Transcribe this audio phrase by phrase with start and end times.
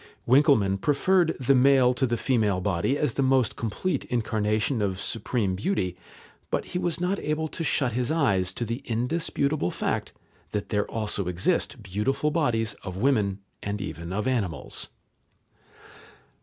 [0.27, 5.53] Winckelmann preferred the male to the female body as the most complete incarnation of supreme
[5.53, 5.95] beauty,
[6.49, 10.11] but he was not able to shut his eyes to the indisputable fact
[10.53, 14.87] that there also exist beautiful bodies of women and even of animals.